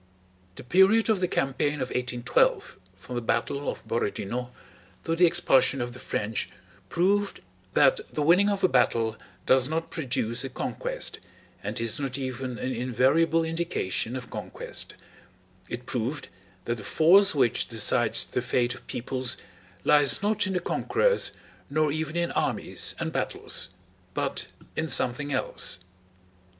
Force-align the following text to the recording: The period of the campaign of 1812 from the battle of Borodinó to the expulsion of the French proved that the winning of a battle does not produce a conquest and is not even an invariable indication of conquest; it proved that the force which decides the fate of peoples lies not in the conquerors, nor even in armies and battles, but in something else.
The 0.55 0.63
period 0.63 1.09
of 1.11 1.19
the 1.19 1.27
campaign 1.27 1.75
of 1.75 1.89
1812 1.91 2.75
from 2.95 3.13
the 3.13 3.21
battle 3.21 3.69
of 3.69 3.87
Borodinó 3.87 4.49
to 5.03 5.15
the 5.15 5.27
expulsion 5.27 5.79
of 5.79 5.93
the 5.93 5.99
French 5.99 6.49
proved 6.89 7.41
that 7.75 7.99
the 8.11 8.23
winning 8.23 8.49
of 8.49 8.63
a 8.63 8.67
battle 8.67 9.15
does 9.45 9.69
not 9.69 9.91
produce 9.91 10.43
a 10.43 10.49
conquest 10.49 11.19
and 11.61 11.79
is 11.79 11.99
not 11.99 12.17
even 12.17 12.57
an 12.57 12.73
invariable 12.73 13.43
indication 13.43 14.15
of 14.15 14.31
conquest; 14.31 14.95
it 15.69 15.85
proved 15.85 16.29
that 16.65 16.77
the 16.77 16.83
force 16.83 17.35
which 17.35 17.67
decides 17.67 18.25
the 18.25 18.41
fate 18.41 18.73
of 18.73 18.87
peoples 18.87 19.37
lies 19.83 20.23
not 20.23 20.47
in 20.47 20.53
the 20.53 20.59
conquerors, 20.59 21.29
nor 21.69 21.91
even 21.91 22.15
in 22.17 22.31
armies 22.31 22.95
and 22.99 23.13
battles, 23.13 23.69
but 24.15 24.47
in 24.75 24.87
something 24.87 25.31
else. 25.31 25.77